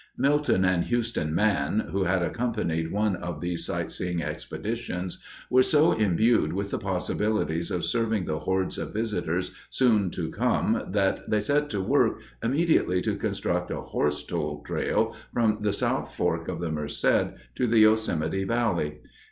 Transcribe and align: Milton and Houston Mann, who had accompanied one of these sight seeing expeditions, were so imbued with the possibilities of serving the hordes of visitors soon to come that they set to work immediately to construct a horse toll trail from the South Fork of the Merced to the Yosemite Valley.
Milton 0.17 0.65
and 0.65 0.85
Houston 0.85 1.35
Mann, 1.35 1.89
who 1.91 2.05
had 2.05 2.23
accompanied 2.23 2.91
one 2.91 3.15
of 3.15 3.39
these 3.39 3.67
sight 3.67 3.91
seeing 3.91 4.19
expeditions, 4.23 5.19
were 5.47 5.61
so 5.61 5.91
imbued 5.91 6.53
with 6.53 6.71
the 6.71 6.79
possibilities 6.79 7.69
of 7.69 7.85
serving 7.85 8.25
the 8.25 8.39
hordes 8.39 8.79
of 8.79 8.95
visitors 8.95 9.51
soon 9.69 10.09
to 10.09 10.31
come 10.31 10.85
that 10.89 11.29
they 11.29 11.39
set 11.39 11.69
to 11.69 11.81
work 11.81 12.19
immediately 12.41 12.99
to 13.03 13.15
construct 13.15 13.69
a 13.69 13.81
horse 13.81 14.23
toll 14.23 14.63
trail 14.63 15.15
from 15.35 15.59
the 15.61 15.71
South 15.71 16.15
Fork 16.15 16.47
of 16.47 16.57
the 16.59 16.71
Merced 16.71 17.35
to 17.53 17.67
the 17.67 17.77
Yosemite 17.77 18.43
Valley. 18.43 19.01